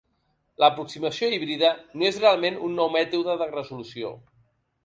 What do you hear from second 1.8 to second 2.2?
no és